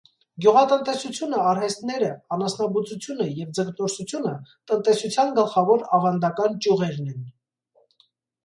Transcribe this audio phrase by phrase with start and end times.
[0.43, 4.33] Գյուղատնտեսությունը, արհեստները, անասնաբուծությունը և ձկնորսությունը
[4.73, 7.23] տնտեսության գլխավոր ավանդական ճյուղերն են։